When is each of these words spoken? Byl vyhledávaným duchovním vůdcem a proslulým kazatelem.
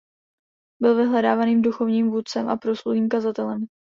Byl 0.81 0.95
vyhledávaným 0.95 1.61
duchovním 1.61 2.09
vůdcem 2.11 2.49
a 2.49 2.55
proslulým 2.57 3.09
kazatelem. 3.09 3.65